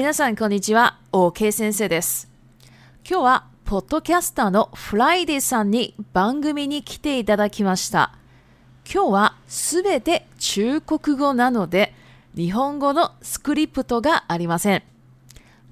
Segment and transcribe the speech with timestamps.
[0.00, 2.30] 皆さんこんにちは、OK 先生です。
[3.06, 8.14] 今日はポッドキャスターのフライデーさんに番組に来ていただきました。
[8.90, 11.92] 今日はすべて中国語なので、
[12.34, 14.82] 日本語のスクリプトがありません。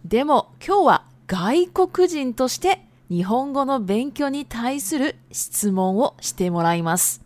[0.05, 7.22] でも今日は外国人として日本語の勉強に対する質問をしてもらいます。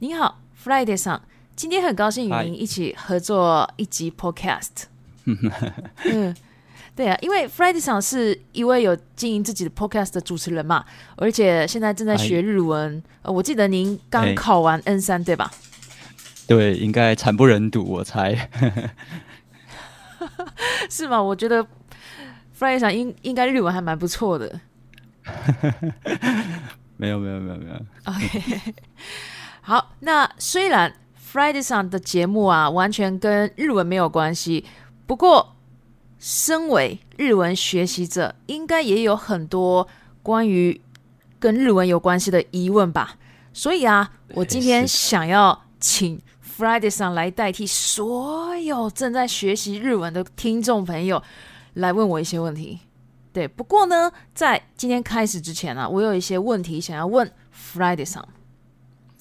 [0.00, 1.22] 你好，Friday さん，
[1.56, 4.93] 今天很高兴与嗨您一起合作一集 Podcast。
[5.26, 6.34] 嗯，
[6.94, 10.84] 对啊，因为 Friday 上是一位有经营自己的 Podcast 的主持人嘛，
[11.16, 13.02] 而且现在正在学日文。
[13.22, 15.50] 呃，我记得您刚哎考完 N 三、对吧？
[16.46, 18.50] 对，应该惨不忍睹，我猜。
[20.88, 21.22] 是吗？
[21.22, 21.66] 我觉得
[22.58, 24.60] Friday 上应应该日文还蛮不错的。
[26.96, 27.76] 没有，没有，没有，没有。
[28.04, 28.74] OK，
[29.62, 30.94] 好，那虽然
[31.32, 34.64] Friday 上的节目啊完全跟日文没有关系，
[35.06, 35.54] 不过
[36.18, 39.86] 身为日文学习者，应该也有很多
[40.22, 40.80] 关于
[41.38, 43.16] 跟日文有关系的疑问吧。
[43.52, 46.20] 所以啊，我今天想要请
[46.56, 51.22] Friday 上来代替所有正在学习日文的听众朋友
[51.74, 52.80] 来问我一些问题。
[53.32, 58.26] 对，不过呢，在今天开始之前啊，我有一些问题想要问 Friday 上，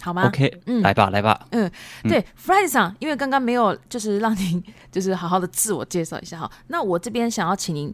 [0.04, 1.48] 好吗 OK，嗯来吧，来吧。
[1.52, 1.72] 嗯
[2.04, 7.94] 对，Friday 上，因为刚刚没有就是让您 就是好好的自我介绍一下哈，那我这边想要请您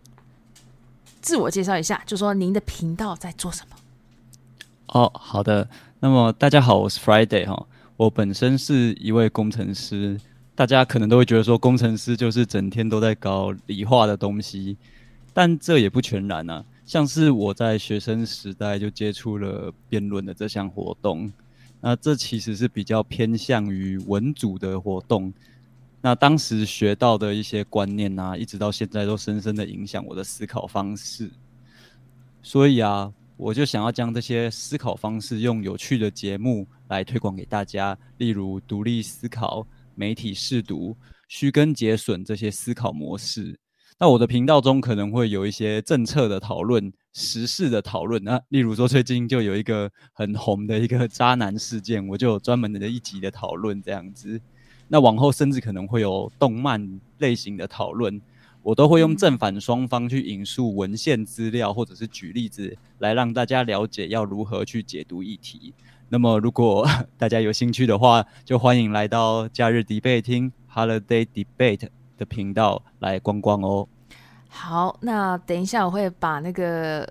[1.21, 3.75] 自我介绍一下，就说您的频道在做什么。
[4.87, 5.69] 哦，好的。
[5.99, 7.67] 那么大家好，我是 Friday 哈。
[7.95, 10.19] 我本身是一位工程师，
[10.55, 14.77] 大家可能都会觉得说工程师就是整天都在搞理化的东西，
[15.31, 16.65] 但这也不全然啊。
[16.85, 21.31] 像是我在学生时代就接触了辩论的这项活动，
[21.81, 25.33] 那这其实是比较偏向于文组的活动。
[26.01, 31.29] 那当时学到的一些观念啊，一直到现在都深深的影响我的思考方式。
[32.41, 40.95] 所以啊，我就想要将这些思考方式用有趣的节目来推广给大家，例如独立思考、媒体试读、
[41.27, 43.59] 虚根结损这些思考模式。
[44.01, 54.39] 那我的频道中可能会有一些政策的讨论、时事的讨论那，例如说最近就有一个很红的一个 渣男事件，我就有专门的一集的讨论这样子。
[54.87, 58.21] 那往后甚至可能会有动漫类型的讨论，
[58.63, 65.73] 我都会用正反双方去引述文献资料，或者是举例子来让大家了解要如何去解读议题。
[66.07, 66.87] 那么，如果
[67.19, 73.87] 大家有兴趣的话，就欢迎来到假日 debate 厅 Holiday Debate 的频道来逛逛哦。
[74.49, 77.07] 好，那等一下我会把那个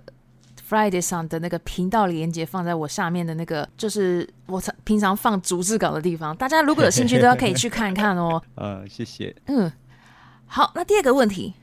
[0.69, 8.41] Friday 上的那个频道连接放在我下面的那个，就是我常平常放逐字稿的地方，大家如果有兴趣都要可以去看看哦。
[8.55, 9.35] 呃，谢谢。
[9.47, 9.71] 嗯，
[10.45, 11.55] 好，那第二个问题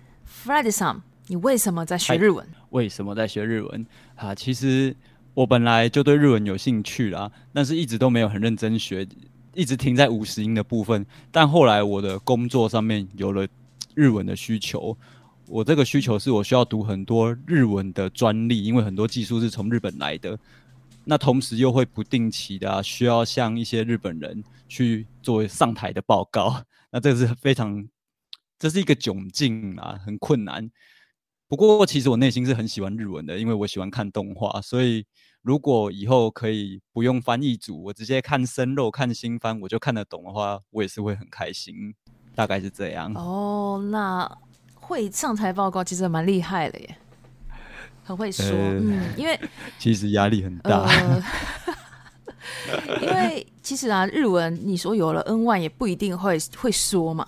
[0.45, 2.45] ，Friday 上，你为什么在学日文？
[2.71, 3.87] 为什么在学日文
[4.17, 4.34] 啊？
[4.34, 4.97] 其实
[5.34, 9.07] 我本来就对日文有兴趣啦，但是一直都没有很认真学，
[9.56, 11.05] 一直停在五十音的部分。
[11.33, 13.49] 但后来我的工作上面有了
[13.94, 14.97] 日文的需求，
[15.49, 20.39] 我这个需求是我需要读很多日文的专利，因为很多技术是从日本来的。
[21.09, 27.87] 那同时又会不定期的、需要向一些日本人去做上台的报告，那这是非常，
[28.59, 30.69] 这是一个窘境啊，很困难。
[31.47, 35.06] 不过其实我内心是很喜欢日文的，因为我喜欢看动画，所以
[35.47, 41.95] 如果以后可以不用翻译组，我直接看生肉、看新番，我就看得懂的话，我也是会很开心。
[42.34, 43.12] 大概是这样。
[43.15, 44.29] 哦，那
[44.75, 46.97] 会上台报告其实蛮厉害的耶，
[48.03, 48.45] 很会说。
[48.45, 49.39] 呃嗯，因为
[49.79, 50.81] 其实压力很大。
[52.66, 57.25] 呃，因为其实啊，日文你说有了 N 万也不一定会会说嘛。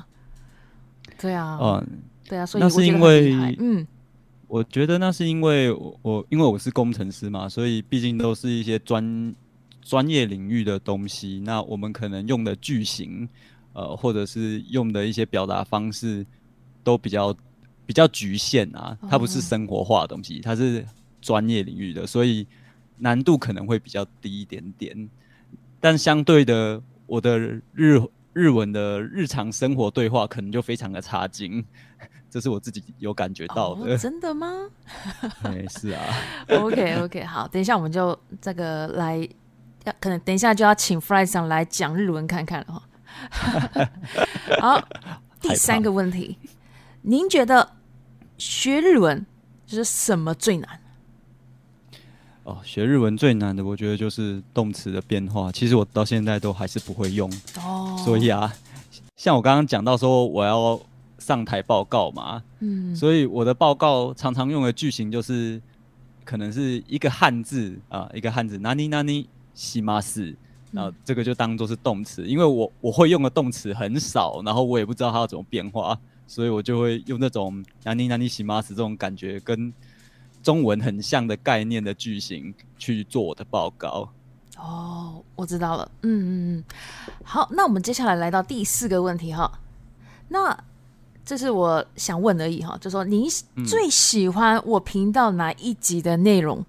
[1.21, 1.87] 对啊，嗯，
[2.29, 3.87] 对啊，所以那是因为嗯
[4.49, 9.35] 我觉得那是因为我我因为我是工程师嘛，所以毕竟都是一些专
[9.83, 11.41] 专业领域的东西。
[11.45, 13.29] 那我们可能用的句型，
[13.75, 16.25] 呃，或者是用的一些表达方式，
[16.83, 17.37] 都比较
[17.85, 18.97] 比较局限啊。
[19.11, 20.83] 它不是哦生活化的东西，它是
[21.21, 22.47] 专业领域的，所以
[22.97, 25.09] 难度可能会比较低一点点。
[25.79, 27.39] 但相对的，我的
[27.75, 28.01] 日
[28.39, 31.65] 日文的日常生活对话可能就非常的差劲，
[32.31, 33.95] 这是我自己有感觉到的。
[33.95, 34.69] 哦，真的吗
[35.43, 36.01] 哎，是啊
[36.49, 39.29] ，？OK OK，好，等一下我们就这个来，
[39.85, 42.83] 要可能等一下就要请 Fry 上来讲日文看看了哈。
[44.61, 44.89] 好，
[45.41, 46.39] 第三个问题，
[47.03, 47.77] 您觉得
[48.37, 49.27] 学日文
[49.67, 50.81] 就是什么最难？
[52.49, 55.53] 哦，学日文最难的，我觉得就是动词的变化。
[55.53, 58.51] 其实我到现在都还是不会用，哦，所以啊，
[59.17, 60.81] 像我刚刚讲到说我要
[61.19, 62.97] 上台报告嘛，嗯。
[62.97, 65.61] 所以我的报告常常用的句型就是
[66.25, 70.35] 可能是一个汉字啊、一个汉字，哪里哪里西马斯，
[70.73, 79.71] 然后这个就当做是动词，因为我我会用的动词很少，然后我也不知道它要怎么变化，所以我就会用那种哪里哪里西马斯这种感觉跟
[80.43, 84.13] 中文很像的概念的句型去做我的报告。
[84.57, 85.91] 哦，我知道了。
[86.03, 86.65] 嗯嗯嗯，
[87.23, 89.61] 好，那我们接下来来到第四个问题哈。
[90.29, 90.57] 那
[91.25, 93.29] 这是我想问而已哈，就说你
[93.67, 96.65] 最喜欢我频道哪一集的内容？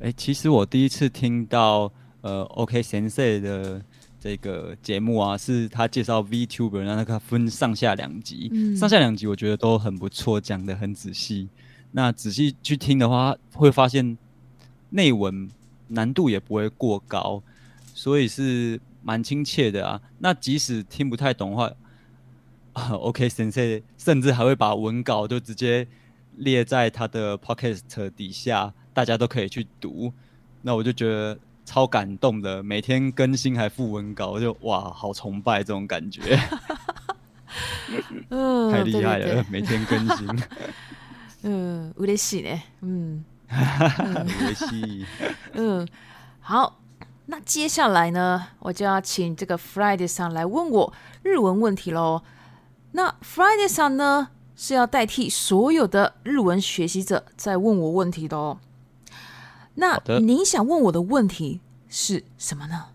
[0.00, 1.90] 哎、其实我第一次听到
[2.20, 3.80] 呃 OK Sensei 的
[4.18, 11.48] 这个节目啊，是他介绍 VTuber，让他分上下两集，嗯上下两集我觉得都很不错，讲的很仔细。
[11.92, 14.16] 那仔细去听的话，会发现
[14.90, 15.48] 内文
[15.88, 17.42] 难度也不会过高，
[17.94, 20.00] 所以是蛮亲切的啊。
[20.18, 21.70] 那即使听不太懂的话，
[22.74, 25.86] 啊， OK Sensei 甚至还会把文稿就直接
[26.36, 30.12] 列在他的 Podcast 底下，大家都可以去读。
[30.62, 36.38] 那我就觉得超感动的，每天更新还附文稿，就哇，好崇拜这种感觉，
[38.30, 40.46] 嗯，太厉害对对了，每天更新，对
[41.43, 42.61] 嗯，嬉しいね。
[42.81, 45.05] 嗯维系。
[45.53, 45.87] 嗯，
[46.41, 46.79] 好。
[47.27, 50.93] 那接下来呢，我就要请这个 Friday 上来问我
[51.23, 52.21] 日文问题喽。
[52.91, 58.59] 那 Friday 上呢是要代替所有的日文学习者在问我问题的哦。
[59.73, 62.89] 那好的您想问我的问题是什么呢？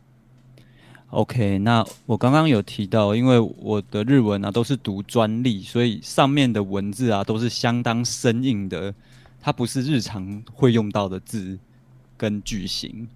[1.16, 8.94] OK，那我刚刚有提到，因为我的日文啊都是读专利，所以上面的文字啊都是相当生硬的，
[9.40, 11.58] 它不是日常会用到的字
[12.18, 13.08] 跟句型。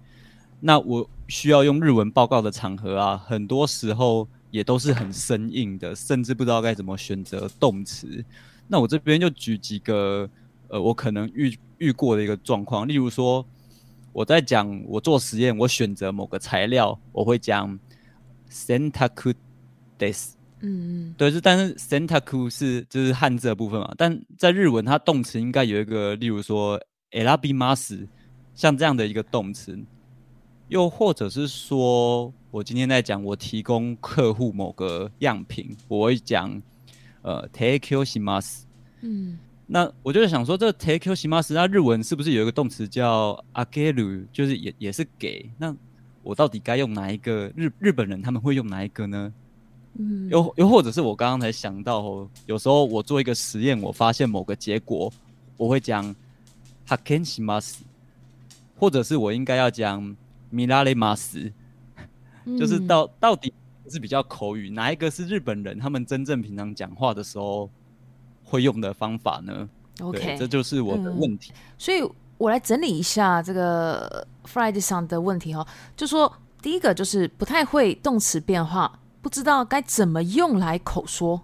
[0.60, 8.24] 那我需要用日文报告的场合啊，很多时候也都是很生硬的，甚至不知道该怎么选择动词。
[8.66, 10.26] 那我这边就举几个
[10.68, 13.44] 呃，我可能遇遇过的一个状况，例如说
[14.14, 17.78] 我在讲我做实验，我选择某个材料，我会讲
[18.50, 19.34] sentaku
[19.98, 21.14] des，嗯。
[21.16, 26.80] 对，是但是 sentaku 是就是汉字的部分嘛，但在日文它动词应该有一个，例如说
[27.12, 28.06] elabimas，
[28.54, 29.78] 像这样的一个动词，
[30.68, 36.60] 又或者是说我今天在讲我提供客户某个样品，我会讲
[37.22, 38.66] 呃 take i m a s
[39.02, 39.38] 嗯。
[39.72, 45.48] 那我就想说，这 take i m a s 那日文是不是有一个动词叫 ageru，就是也也是给？
[45.58, 45.72] 那
[46.30, 47.52] 我到底该用哪一个？
[47.56, 49.32] 日日本人他们会用哪一个呢？
[49.98, 55.12] 嗯，又又或者是我刚刚才想到哦，有时候我做一个实验，我发现某个结果，
[55.56, 56.04] 我会讲
[56.86, 57.82] haken s h i m a s
[58.76, 60.16] 或者是我应该要讲
[60.52, 61.50] milare mas，
[62.56, 63.52] 就是嗯到到底
[63.88, 67.68] 是比较口语，哪一个是日本人他们真正平常讲话的时候
[68.44, 69.68] 会用的方法呢？
[69.96, 71.52] 对，OK，这就是我的嗯问题。
[71.76, 72.08] 所以
[72.40, 76.32] 我来整理一下这个 Friday 上的问题哈，就说
[76.62, 81.42] 第一个就是不太会动词变化，不知道该怎么用来口说；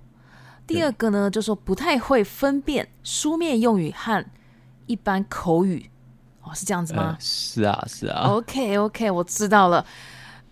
[0.66, 4.24] 第二个呢，就说不太会分辨书面用语和
[4.86, 5.90] 一般口语，
[6.40, 7.16] 哦，是这样子吗呃？
[7.20, 8.30] 是啊，是啊。
[8.30, 9.84] OK OK，我知道了。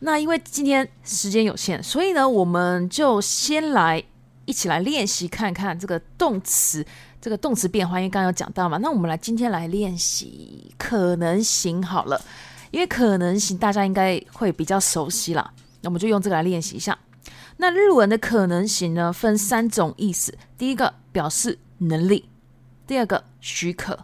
[0.01, 4.05] 那因为今天时间有限，所以呢，我们就先来
[4.45, 6.85] 一起来练习看看这个动词，
[7.25, 8.77] 这个动词变化，因为刚刚有讲到嘛。
[8.77, 12.21] 那我们来今天来练习可能型好了，
[12.71, 15.51] 因为可能型大家应该会比较熟悉啦。
[15.81, 16.99] 那我们就用这个来练习一下。
[17.57, 22.29] 那日文的可能型呢，分三种意思：第一个表示能力，
[22.87, 24.01] 第二个许可，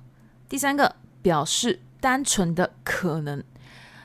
[0.49, 3.45] 第三个表示单纯的可能。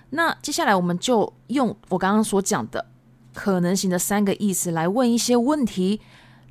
[0.10, 2.86] 那接下来我们就用我刚刚所讲的
[3.34, 6.02] 可能性的三个意思来问一些问题，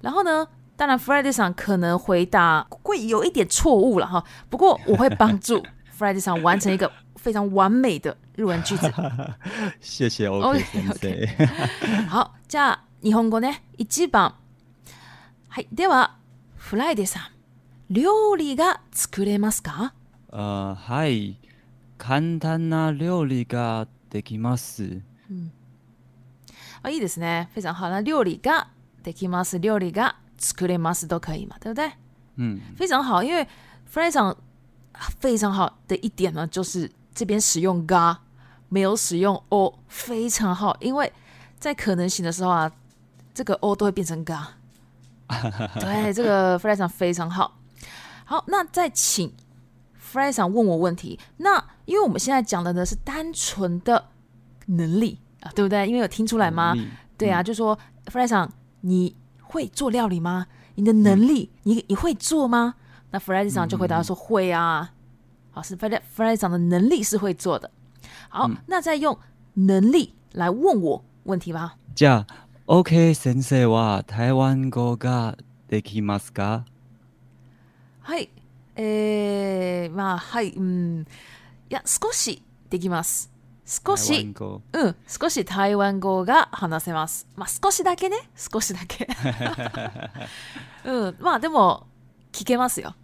[0.00, 5.62] 然后呢，当然 Friday 上可能回答会有一点错误了哈，不过我会帮助
[5.97, 8.93] Friday 上完成一个非常完美的日文句子。
[9.81, 11.26] 谢谢 OK 先生。
[12.11, 14.35] 好、じゃあ日本語ね1番
[15.49, 16.16] はいでは
[16.57, 19.93] フライデーさん料理が作れますか？
[20.33, 21.37] 呃，はい、
[21.99, 25.00] 簡単な料理ができます。
[26.83, 27.88] 啊，いいですね，非常好。
[27.88, 28.69] 那料理が
[29.04, 31.92] できます，料理が作れます都可以嘛，对不对？
[32.36, 33.42] 嗯，非常好，因为
[33.86, 34.36] f r e 上
[35.20, 38.18] 非常好的一点呢，就是这边使用が
[38.70, 41.12] 没有使用 o，非常好，因为
[41.60, 42.72] 在可能性的时候啊，
[43.34, 44.44] 这个 o 都会变成が。
[45.80, 47.58] 对，这个 f r e 上非常好。
[48.25, 49.34] 好，那再请
[49.98, 51.20] f r e 上问我问题。
[51.38, 54.08] 那因为我们现在讲的呢是单纯的
[54.68, 55.86] 能力啊，对不对？
[55.88, 56.74] 因为有听出来吗？
[56.74, 58.50] 能力对啊，就说 f r e 上
[58.82, 59.16] 你
[59.54, 60.48] 会做料理吗？
[60.75, 62.75] 你的能力，你你会做吗？
[63.12, 64.94] 那 Friday 长就回答说会啊。
[65.51, 67.70] 好，是 Friday Friday 长的能力是会做的。
[68.30, 69.18] 好，那再用
[69.56, 71.78] 能力来问我问题吧。
[71.96, 75.36] じゃあ、OK 先生は台湾語が
[75.68, 76.63] できますか？
[78.01, 78.30] はい、
[78.75, 81.01] えー、まあはい、うん、
[81.70, 83.30] いや少しできます。
[83.66, 84.35] 少台し
[84.73, 87.26] うん、少し台湾語が話せます。
[87.35, 89.09] まあ少しだけね、少しだけ。
[90.85, 91.87] うん、まあでも
[92.30, 92.94] 聞けますよ。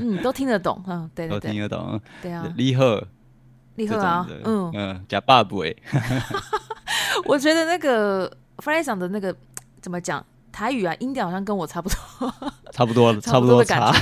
[0.00, 0.82] 嗯， 都听得懂。
[0.88, 2.00] 嗯，对对都听对，得懂。
[2.22, 3.00] 对啊，你好，
[3.76, 5.76] 立刻啊嗯，嗯，假爸爸诶，
[7.26, 9.34] 我觉得那个 Friday 长的那个
[9.80, 11.96] 怎么讲台语啊，音调好像跟我差不多，
[12.72, 13.92] 差不多，差差不多的感差。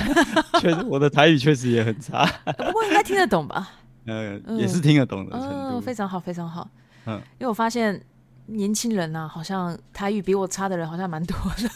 [0.60, 2.24] 确实，我的台语确实也很差，
[2.56, 3.68] 不过应该听得懂吧？
[4.05, 5.81] 嗯，嗯也是听得懂的程嗯，度。
[5.81, 6.67] 非常好，非常好。
[7.05, 8.03] 嗯因为我发现
[8.47, 11.69] 年轻人呐、好像台语比我差的人好像蛮多的。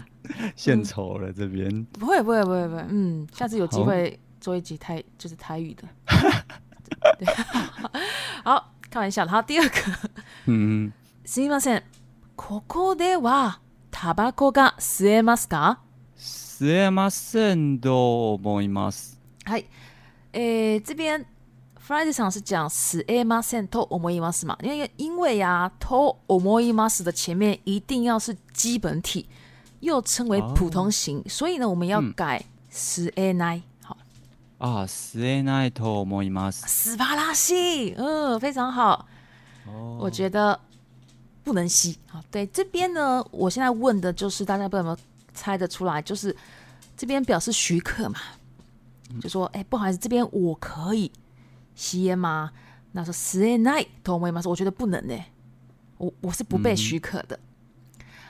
[0.55, 2.85] 献丑了这边，不会，不会，不会，不会。
[2.89, 5.83] 嗯，下次有机会做一集台就是台语的。
[7.17, 7.27] 对，
[8.43, 9.31] 好，开玩笑的。
[9.31, 9.75] 好，第二个，
[10.45, 10.91] 嗯，
[11.25, 11.83] すみません。
[12.37, 13.59] ここでは
[13.91, 15.79] タバコが吸えますか？
[16.56, 19.18] 吸えませんと思います？
[19.44, 19.66] はい。
[20.32, 21.24] 诶，这边
[21.84, 24.56] Friday 上是讲吸えませんと思います嘛？
[24.62, 29.26] 因为因为呀、と思います的前面一定要是基本体，
[29.80, 33.62] 又称为普通型，所以呢，我们要改吸えない。
[33.82, 33.96] 好，
[34.58, 36.62] 啊，吸えないと思います。
[36.68, 39.06] 斯巴拉西，嗯，非常好。
[39.66, 40.60] 哦我觉得
[41.42, 41.98] 不能吸。
[42.06, 44.96] 好，对这边呢，我现在问的就是大家不知道有没有
[45.34, 46.34] 猜得出来，就是
[46.96, 48.18] 这边表示许可嘛，
[49.20, 51.10] 就说哎、不好意思，这边我可以
[51.74, 52.52] 吸烟吗？
[52.92, 54.48] 那说吸えないと思います。
[54.48, 55.18] 我觉得不能呢、
[55.98, 57.38] 我我是不被许可的。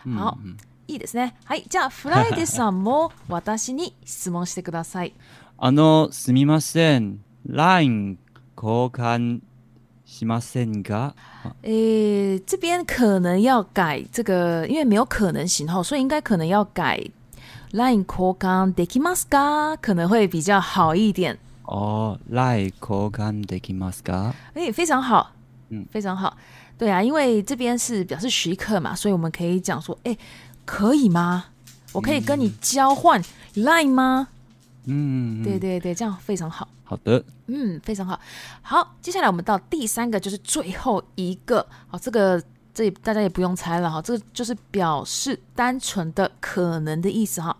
[0.06, 0.38] 好，
[0.86, 1.34] いいですね。
[1.44, 5.12] はい、じゃあフライデーさんも私に質問してください。
[5.58, 7.20] あの、すみません。
[7.46, 8.18] LINE
[8.56, 9.40] 交換
[10.05, 11.13] しませんか？
[11.63, 16.99] 诶，这边可能要改这个，因为没有可能型号，所以应该可能要改
[17.71, 19.77] line 交換できますか？
[19.81, 21.37] 可能会比较好一点。
[21.63, 24.33] 哦，LINE 交換できますか？
[24.55, 25.33] 诶，非常好，
[25.69, 26.35] 嗯非常好。
[26.79, 30.17] 对啊，因为这边是表示许可嘛，所以我们可以讲说，诶，
[30.65, 31.45] 可以吗？
[31.93, 33.21] 我可以跟你交换
[33.55, 34.29] line 吗？
[34.85, 36.67] 嗯，对对对，这样非常好。
[36.83, 38.19] 好的，嗯，非常好。
[38.61, 41.65] 好，接下来我们到第三个，就是最后一个。
[41.87, 42.41] 好，这个
[42.73, 47.55] 这大家也不用猜了哈，这个就是表示单纯的可能的意思哈。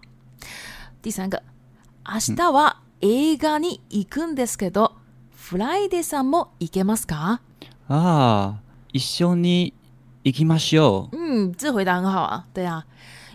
[1.01, 1.43] 第三个，
[2.03, 4.93] 明日は映画に行くんですけど、
[5.31, 7.39] フライデーさんも行けますか？
[7.87, 8.55] 啊，
[8.91, 9.73] 一緒に
[10.23, 11.17] 行きましょう。
[11.17, 12.85] 嗯，这回答很好啊，对啊，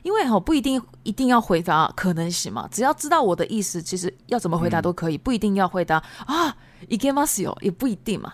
[0.09, 6.57] 因为哈不一定一定要回答可能性嘛，只要知道我的意思，其实要怎么回答都可以，不一定要回答啊
[6.89, 8.33] 行けますよ，也不一定嘛。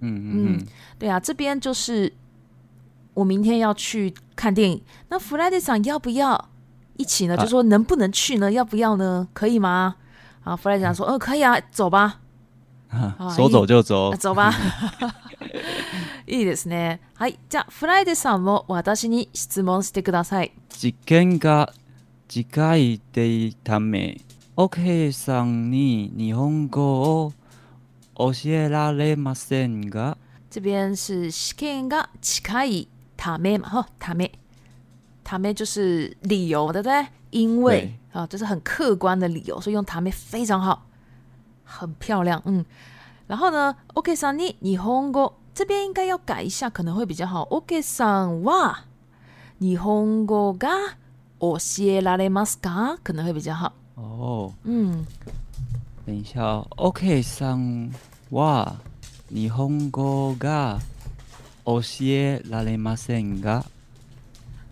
[0.00, 0.66] 嗯嗯嗯，
[0.98, 2.12] 对啊，这边就是
[3.14, 6.48] 我明天要去看电影，那 Friday 上要不要
[6.96, 7.36] 一起呢？
[7.36, 8.50] 啊就说能不能去呢？
[8.50, 9.28] 要不要呢？
[9.32, 9.94] 可以吗？
[10.42, 12.18] 啊，Friday 讲说，呃，可以啊，走吧，
[12.90, 14.16] 啊说走就走啊、。
[14.16, 14.52] 走吧。
[16.27, 16.99] いいですね。
[17.15, 20.51] はい、じゃあ Friday さんも私に質問してください。
[20.69, 21.73] 時間が
[22.27, 24.19] 近いでため、
[24.57, 27.33] OK さんに日本語を
[28.17, 30.17] 教えられませんが、
[30.49, 34.31] 这边是試験が近いため嘛，哈，ため，
[35.23, 37.07] ため就是理由，对不对？
[37.31, 40.81] 因为啊，这是很客观的理由，所以用ため非常好，
[41.63, 42.65] 很漂亮，嗯。
[43.27, 47.44] 然后呢，OK さんに日本語这边应该要改一下，可能会比较好。
[47.50, 48.84] OK さんは
[49.60, 50.68] 日本語が
[51.38, 52.98] 教えられますか？
[53.02, 53.72] 可能会比较好。
[53.96, 55.04] 哦，嗯，
[56.06, 57.92] 等一下哦，OK さん
[58.30, 58.76] は
[59.30, 60.78] 日本語が
[61.64, 63.64] 教えられませんが、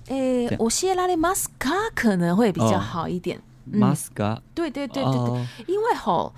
[0.08, 1.92] 诶，这样教えられますか？
[1.94, 3.40] 可能会比较哦好一点。
[3.70, 4.40] 嗯ますか？
[4.54, 6.32] 对对对对对，哦因为吼。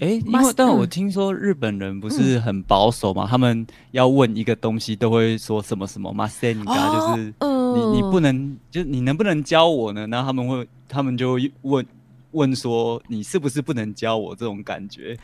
[0.00, 10.06] 哎，因为但我嗯听说日本人不是很保守嘛，他们要问一个东西都会说什么什么 m a s e n g a 就是嗯你你不能，就是你能不能教我呢？
[10.08, 11.86] 然后他们会，他们就会问
[12.32, 15.16] 问说你是不是不能教我这种感觉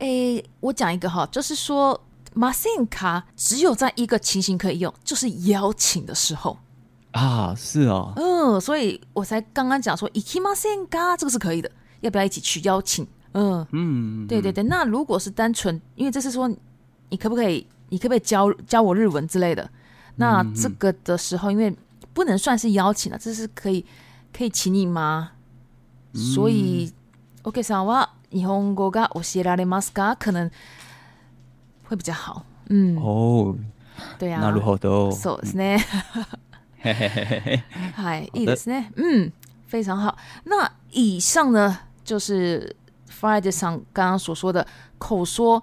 [0.00, 2.00] 诶，我讲一个哈，就是说
[2.34, 6.58] m a s e n 卡只有在一个情形可以用，就是邀请的时候。
[7.12, 7.54] 啊？
[7.56, 13.06] 是哦，嗯，所以我才刚刚讲说 iki m a s e n 卡这个是可以的，要不要一起去邀请？
[13.35, 14.63] 嗯，嗯，对对对。
[14.63, 16.49] 那如果是单纯，因为这是说
[17.09, 19.69] 你可不可以，你可不可以教教我日文之类的？
[20.17, 21.75] 那这个的时候，因为
[22.13, 23.85] 不能算是邀请了，这是可以
[24.33, 25.31] 可以请你吗？
[26.13, 26.91] 所以，
[27.43, 30.15] OK さんは日本語が教えられますか？
[30.19, 30.51] 可能
[31.87, 32.45] 会比较好。
[32.67, 33.55] 嗯，哦，
[34.19, 35.11] 对呀、なるほど。
[35.11, 35.79] そうですね。
[36.83, 37.63] 嘿嘿嘿嘿嘿。
[37.95, 38.91] はい、いいですね。
[38.95, 39.31] 嗯，
[39.67, 40.17] 非常好。
[40.43, 42.75] 那以上呢，就是
[43.20, 44.66] Friday 上刚刚所说的
[44.98, 45.62] 口说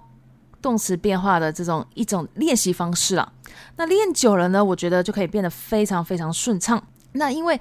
[0.61, 3.31] 动词变化的这种一种练习方式了。
[3.75, 6.81] 那练久了呢，我觉得就可以变得非常非常顺畅。
[7.13, 7.59] 那因为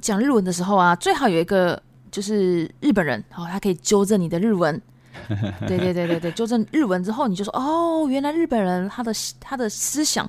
[0.00, 1.80] 讲日文的时候啊，最好有一个
[2.10, 4.80] 就是日本人，哦，他可以纠正你的日文。
[5.66, 10.28] 对对对对对，纠正日文之后，你就说哦，原来日本人他的他的思想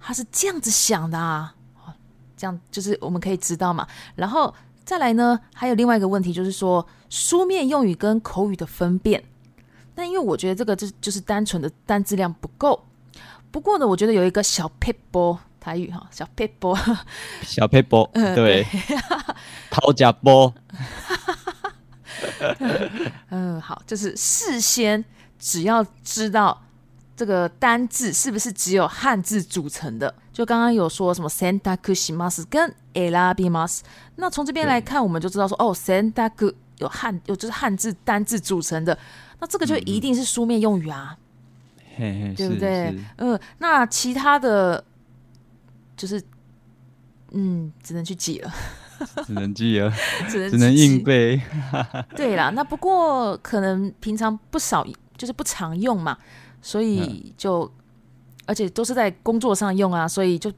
[0.00, 1.94] 他是这样子想的啊，哦
[2.36, 3.86] 这样就是我们可以知道嘛。
[4.16, 4.52] 然后
[4.88, 9.22] 再来呢，还有另外一个问题就是说书面用语跟口语的分辨。
[9.94, 12.86] 那因为我觉得这个就就是单纯的单字量不够。
[13.50, 16.74] 不过呢，我觉得有一个小 p 波台语哈，小 p 波，
[17.42, 18.66] 小佩波， 嗯对，
[19.68, 20.54] 掏假波，
[23.28, 25.04] 嗯，好，就是事先
[25.38, 26.62] 只要知道
[27.18, 33.80] 这个单字是不是只有汉字组成的，就刚刚有说什么 sentaku shimas 跟 elabimas，
[34.14, 38.96] 那从这边来看，我们就知道说哦，“santa k u 有汉有就是汉字单字组成的，
[39.40, 41.18] 那这个就一定是书面用语啊，
[41.96, 42.96] 对不对？
[43.16, 44.84] 嗯，那其他的
[45.96, 46.22] 就是
[47.32, 48.54] 嗯，只能去记了，
[49.26, 49.92] 只能记了，
[50.30, 51.42] 只能只能硬背。
[52.14, 56.16] 对啦，那不过可能平常不少，就是不常用嘛，
[56.60, 57.70] 所以就、
[58.46, 60.52] 而且都是在工作上用啊，所以就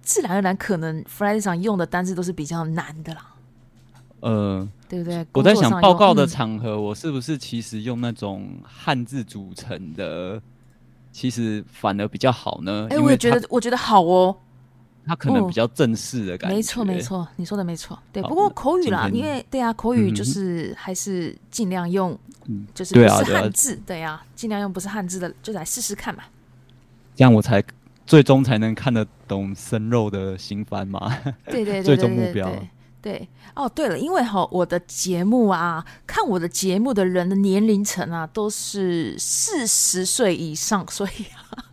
[0.00, 3.34] 自然而然可能 Friday 上用的单字都是比较难的啦，
[4.20, 5.26] 呃，对不对？
[5.34, 10.40] 我在想报告的嗯场合，我是不是其实用那种汉字组成的，
[11.12, 12.86] 其实反而比较好呢？
[12.90, 14.36] 哎、我也觉得，我觉得好哦，
[15.08, 16.56] 它可能嗯比较正式的感觉。
[16.56, 17.00] 没错没。
[17.00, 17.98] 错，你说的没错。
[18.12, 22.16] 对，不过口语啦，因为对啊，口语就是还是尽量用，
[22.46, 26.24] 嗯就是不是汉字，对啊，尽量用不是汉字的，就来试试看嘛。
[27.16, 27.64] 这样我才
[28.06, 31.18] 最终才能看得懂生肉的新番嘛。
[31.46, 32.68] 对对对最终目标对
[33.00, 41.64] 对哦，对了，因为哈，我的节目啊，看我的节目的人的年龄层啊，都是四十岁以上，所以啊，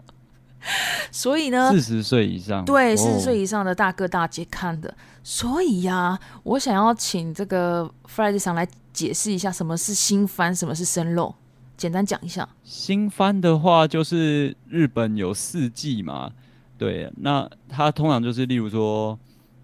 [1.11, 2.97] 所以呢，四十岁以上，对，哦。
[2.97, 11.33] 四十岁以上的大哥大姐看的，所以呀、我想要请这个 Friday 上来解释一下什么是新番，什么是生肉，
[11.77, 12.47] 简单讲一下。
[12.63, 16.31] 新番的话，就是日本有四季嘛，
[16.77, 19.17] 对，那它通常就是例如说，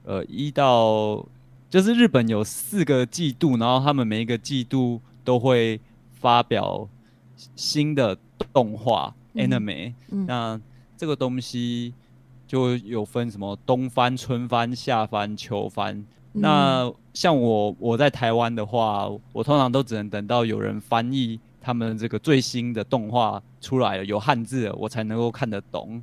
[0.03, 1.25] 呃，一到
[1.69, 5.79] 就是日本有四个季度，然后他们每一个季度都会
[6.19, 6.87] 发表
[7.55, 8.17] 新的
[8.53, 10.25] 动画、嗯 anime，嗯。
[10.25, 10.61] 那
[11.01, 11.95] 这个东西
[12.45, 15.95] 就有分什么冬番、春番、夏番、秋番。
[15.97, 16.05] 嗯
[16.41, 25.99] 那像我我在台湾的话，我通常都只能等到有人翻译他们这个最新的动画出来了，有汉字了，我才能够看得懂。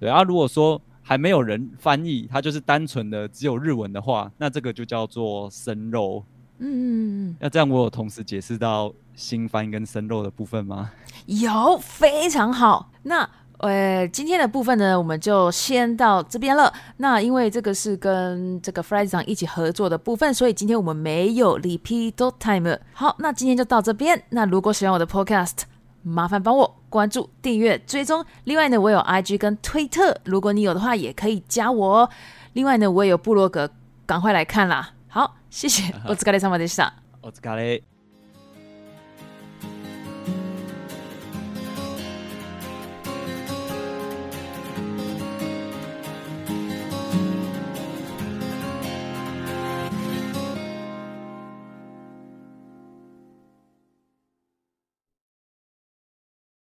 [0.00, 6.24] 对啊，如果说还没有人翻译，它就是单纯的只有日文的话，那这个就叫做生肉。
[6.58, 10.90] 嗯嗯嗯那这样我有同时解释到新番跟生肉的部分吗？
[11.28, 12.90] 嗯，有非常好。
[13.04, 13.28] 那
[13.59, 16.73] 呃，今天的部分呢，我们就先到这边了。
[16.97, 22.79] 那因为这个是跟这个 Friday 长一起合作的部分，所以今天我们没有 repeat time。
[22.93, 24.23] 好，那今天就到这边。
[24.29, 25.59] 那如果喜欢我的 podcast，
[26.01, 28.25] 麻烦帮我关注、订阅、追踪。
[28.45, 32.09] 另外呢，我有 IG 跟推特，如果你有的话，也可以加我哦。
[32.53, 33.69] 另外呢，我也有部落格，
[34.07, 34.93] 赶快来看啦。
[35.07, 36.93] 好，谢谢， 我疲れ様でした。
[37.21, 37.83] お疲れ。